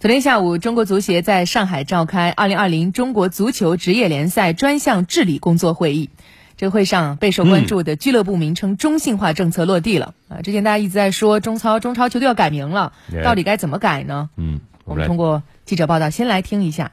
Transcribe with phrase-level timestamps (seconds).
[0.00, 6.08] 昨天下午，中国足协在上海召开二零二零中国足球职业联赛专项治理工作会议。
[6.56, 10.40] 这个会上备受关注的俱乐部名称中性化政策落地了啊！
[10.40, 14.30] 之前大家一直在说中超，中超球队要改名了，到底该怎么改呢？
[14.38, 16.92] 嗯，我们通过记者报道先来听一下。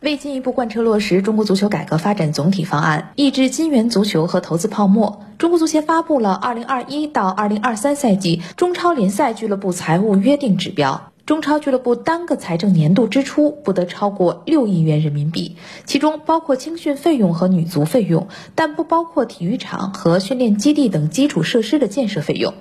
[0.00, 11.10] 为进一步贯彻落实中国足球改革发展总体方案，抑制金元足球和投资泡沫，中国足协发布了二零二一到二零二三赛季中超联赛俱乐部财务约定指标。
[11.26, 15.56] 中超俱乐部单个财政年度支出不得超过六亿元人民币，
[15.86, 22.52] 其中包括青训费用和女足费用，但不包括体育场和训练基地等基础设施的建设费用。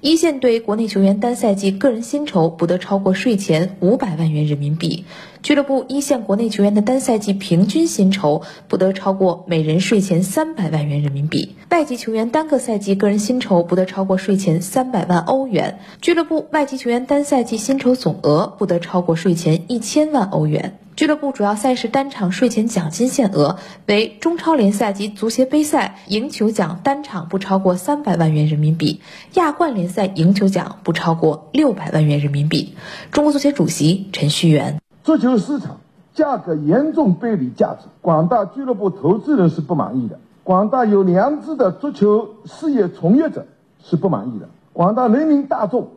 [0.00, 5.04] 一线队国内球员单赛季个人薪酬不得超过税前五百万元人民币，
[5.42, 20.78] 俱乐部一线国内球员的单赛季平均薪酬不得超过每人税前三百万元人民币，外籍球员单个赛季个人薪酬不得超过税前三百万欧元，俱乐部外籍球员单赛季薪酬总额不得超过税前一千万欧元。
[20.98, 29.00] 俱乐部主要赛事单场税前奖金限额为中超联赛及足协杯赛赢球奖单场不超过三百万元人民币，
[29.34, 32.74] 亚冠联赛赢球奖不超过六百万元人民币。
[33.12, 35.78] 中国足协主席陈戌源：足球市场
[36.14, 43.46] 价格严重背离价值，广大俱乐部投资人是不满意的，广大有良知的足球事业从业者
[43.84, 45.90] 是不满意的，广大人民大众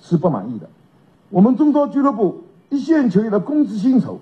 [0.00, 0.70] 是不满意的。
[1.28, 4.20] 我们中超俱乐部一线球员的工资薪酬。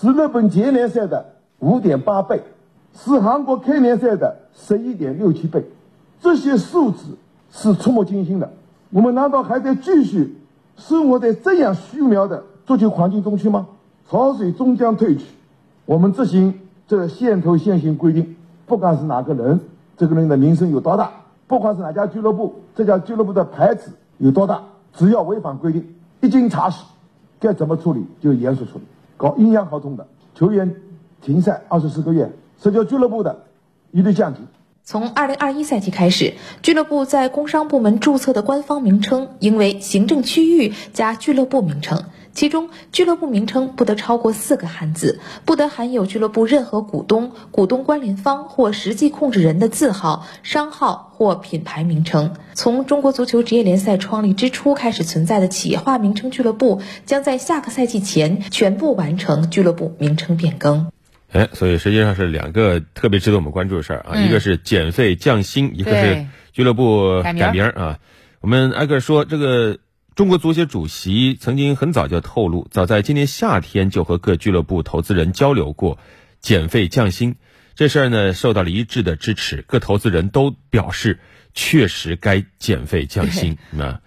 [0.00, 1.26] 是日本杰联赛的
[1.58, 2.40] 五点八倍，
[2.94, 5.64] 是韩国 K 联赛的十一点六七倍，
[6.20, 7.16] 这些数字
[7.50, 8.48] 是触目惊心的。
[8.90, 10.36] 我们难道还得继续
[10.76, 13.66] 生活在这样虚渺的足球环境中去吗？
[14.08, 15.24] 潮水终将退去，
[15.84, 19.58] 我们执行这线头线型规定，不管是哪个人，
[19.96, 21.10] 这个人的名声有多大，
[21.48, 25.84] 不管是哪家俱乐部，这家俱乐部的牌子有多大，只要违反规定，
[26.20, 26.84] 一经查实，
[27.40, 28.84] 该怎么处理就严肃处理。
[29.18, 30.74] 搞阴阳合同的球员
[31.20, 33.36] 停赛二十四个月，涉及俱乐部的
[33.90, 34.40] 一律降级。
[34.90, 36.32] 从二零二一赛季开始，
[36.62, 42.04] 俱乐部在工商部门注册的官方名称应为行政区域加俱乐部名称。
[42.32, 52.32] 其中，俱乐部名称不得超过四个汉字，不得含有俱乐部任何股东、股东关联方或实际控制人的字号、商号或品牌名称。
[52.54, 60.86] 从中国足球职业联赛创立之初开始存在的企业化名称俱乐部，将在下个赛季前全部完成俱乐部名称变更。
[61.32, 67.98] 哎，所以实际上是两个特别值得我们关注的事儿啊，一个是减费降薪，一个是俱乐部改名啊。
[68.40, 69.78] 我们挨个说这个。
[70.14, 75.96] 中国足协主席曾经很早就透露，早在今年夏天就和各俱乐部投资人交流过，
[76.40, 77.36] 减费降薪
[77.76, 81.20] 这事儿呢，受到了一致的支持，各投资人都表示
[81.54, 84.00] 确实该减费降薪啊，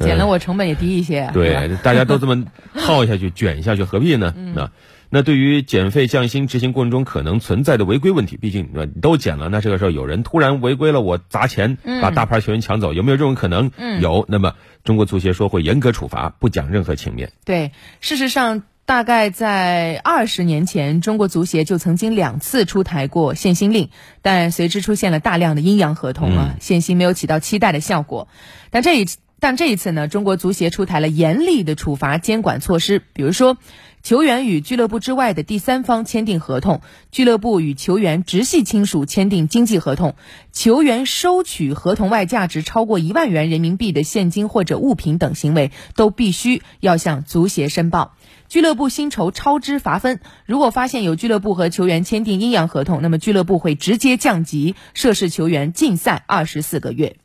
[0.00, 4.34] 减了我成本也低一些，对，大家都这么 耗下去、卷下去，何必呢？
[4.54, 4.72] 那。
[5.10, 13.70] 那对于减费降薪执行过程中可能存在的违规问题，毕竟你都减了，那这个时候有人突然违规了，我砸钱把大牌球员抢走，有没有这种可能？
[14.00, 14.24] 有。
[14.28, 14.54] 那么
[14.84, 17.32] 中国足协说会严格处罚，不讲任何情面。
[17.44, 23.90] 对，事实上，大概在二十年前，中国足协就曾经两次出台过限薪令，
[24.22, 28.28] 但随之出现了大量的阴阳合同啊，限薪没有起到期待的效果。
[28.70, 29.06] 但这一
[29.40, 33.56] 但这一次呢，中国足协出台了严厉的处罚监管措施，比如说。
[34.02, 36.80] 球员与俱乐部之外的第三方签订合同，
[37.10, 40.14] 俱乐部与球员直系亲属签订经济合同，
[40.52, 48.14] 球员收取合同外价值超过一万元人民币的现金或者物品等行为，都必须要向足协申报。
[48.48, 57.16] 俱乐部薪酬超支罚分，如果发现有俱乐部和球员签订阴阳合同，那么俱乐部会直接降级涉事球员禁赛二十四个月。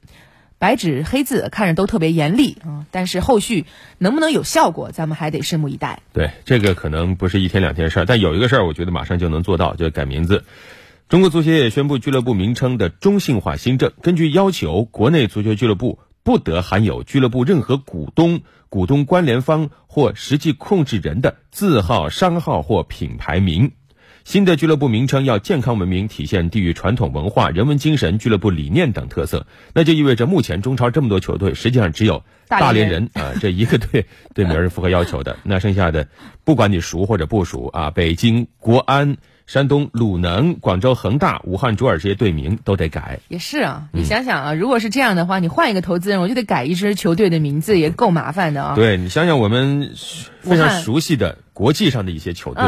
[0.57, 3.65] 白纸黑字看着都特别严厉啊，但是后续
[3.97, 6.01] 能不能有效果，咱们还得拭目以待。
[6.13, 10.45] 对，这个可能不是一天两天事儿，但有一个事儿，我觉得马上就能做到，就改名字。
[11.07, 23.73] 中国足协也宣布俱乐部名称的中性化新政，根据要求，国内足球俱乐部不得含有俱乐部任何股东、股东关联方或实际控制人的字号、商号或品牌名。
[24.25, 29.45] 新的俱乐部名称要健康文明，体现地域传统文化、人文精神、俱乐部理念等特色。
[29.71, 35.37] 那就意味着，目前中超这么多球队，实际上只有大连人啊 这一个队队名是符合要求的。
[35.45, 36.07] 那剩下的，
[36.43, 43.19] 不管你熟或者不熟啊，北京国安、山东鲁能、广州恒大、武汉卓尔这些队名都得改。
[43.27, 48.73] 也是啊，你想想啊，如果是这样的话，你换一个投资人，我就得改一支球队的名字，也够麻烦的啊。
[48.75, 49.91] 对你想想，我们
[50.41, 52.63] 非常熟悉的国际上的一些球队。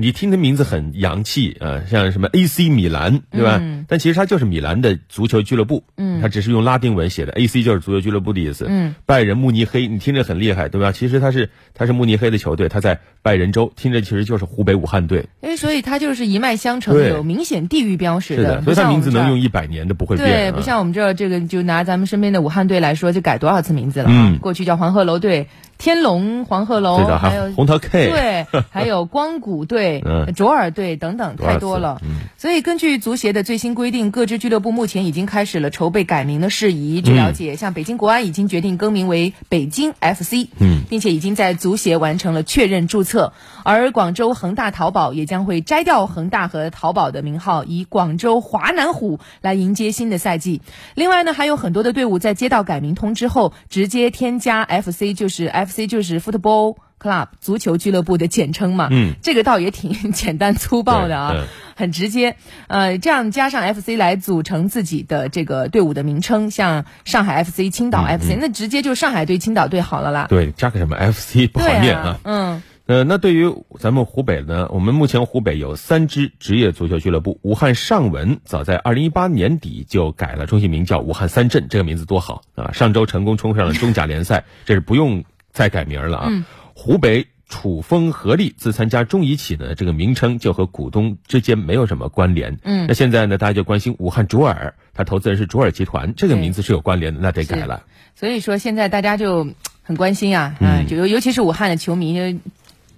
[0.00, 3.58] 你听它名字很洋气啊，像什么 AC 米兰，对吧？
[3.60, 10.92] 嗯但其实它就是米兰的足球俱乐部，嗯，它只是用拉丁文写的，AC 就是足球俱乐部的意思，嗯，拜仁慕尼黑，你听着很厉害，对吧？
[10.92, 25.48] 其实它是它是慕尼黑的球队，它在拜仁州，听着其实就是湖北武汉队，哎，所以它就是一脉相承，有明显地域标识的，所以它名字能用一百年都不会变，对，不像我们这儿这个，就拿咱们身边的武汉队来说，就改多少次名字了，嗯，过去叫黄鹤楼队。
[25.78, 30.02] 天龙黄鹤楼，还有红桃 K，对，还有光谷队、
[30.34, 32.00] 卓尔队等等，太多了。
[32.36, 37.00] 所以根据足协的最新规定，各支俱乐部目前已经开始了筹备改名的事宜。
[37.00, 43.32] 据了解，像北京国安已经决定更名为北京 FC，嗯，并且已经在足协完成了确认注册。
[43.62, 50.60] 而广州恒大淘宝也将会摘掉恒大和淘宝的名号，以广州华南虎来迎接新的赛季。
[50.96, 55.67] 另外呢，还有很多的队伍在接到改名通知后，直接添加 FC，就是 F。
[55.68, 61.44] FC 就是 Football Club 足球俱乐部的简称嘛，嗯，这个倒也挺 简单粗暴的啊，
[61.76, 62.34] 很直接。
[62.66, 70.26] 呃，这样加上 FC 来组成自己的这个队伍的名称，像上海 FC、青岛 FC，那直接就上海队、青岛队好了啦。
[70.28, 72.18] 对，加个什么 FC 不好念啊。
[72.24, 82.72] 嗯，呃，那对于咱们湖北呢，我们目前湖北有三支职业足球俱乐部，武汉上文早在二零一八年底就改了中心名叫武汉三镇，这个名字多好啊！
[82.72, 85.22] 上周成功冲上了中甲联赛，这是不用。
[85.52, 86.44] 再改名了啊！
[86.74, 92.58] 湖北楚风合力自参加中乙起呢，这个名称就和股东之间没有什么关联。
[92.62, 97.82] 嗯，那现在呢，大家就关心武汉卓尔，他投资人是卓尔集团，这个名字是有关联的，那得改了。
[98.14, 99.48] 所以说现在大家就
[99.82, 102.40] 很关心啊，嗯，就尤尤其是武汉的球迷。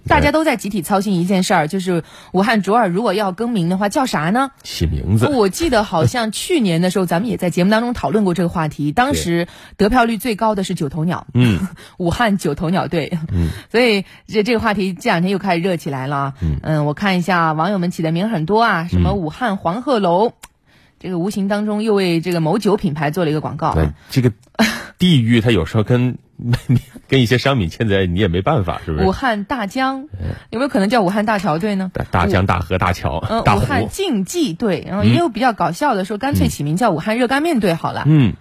[0.07, 2.03] 大家都在集体操心一件事儿，就是
[2.33, 4.51] 武汉卓尔如果要更名的话，叫啥呢？
[4.63, 5.27] 起名字。
[5.27, 8.91] 我记得好像 去年的时候，咱们也在节目当中讨论过这个话题。
[8.91, 11.67] 当时得票率最高的是九头鸟，嗯，
[11.97, 13.17] 武汉九头鸟队。
[13.31, 16.33] 嗯，所以这这个话题这两天又开始热起来了。
[16.41, 20.33] 嗯，嗯，我看一下网友们起的名很多啊，什么武汉黄鹤楼，
[20.99, 23.75] 这个无形当中又为这个某酒品牌做了一个广告。
[23.75, 24.31] 对，这个
[24.97, 26.17] 地域它有时候跟。
[27.07, 29.05] 跟一些商品现在你也没办法，是不是？
[29.05, 30.07] 武汉大江
[30.49, 31.91] 有没有可能叫武汉大桥队呢？
[32.11, 38.03] 大江大河大桥，嗯武汉竞技队，然后也有比较搞笑的，说干脆起名叫武汉热干面队好了。
[38.07, 38.33] 嗯，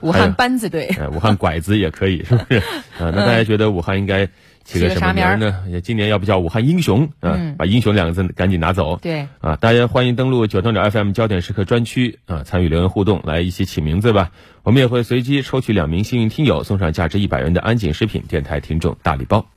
[0.00, 2.58] 武汉班子队，武汉拐子也可以，是不是？
[2.98, 4.28] 啊，那大家觉得武汉应该？
[4.68, 5.80] 起个什么名呢？
[5.82, 7.54] 今年要不叫武汉英雄啊？
[7.56, 8.98] 把“英雄”两个字赶紧拿走。
[9.00, 14.30] 对啊，大家欢迎登录九张鸟 FM 焦点时刻专区啊，参与留言互动，来一起起名字吧。
[14.64, 19.48] 我们也会随机抽取两名幸运听友，送上价值一百元的安井食品电台听众大礼包。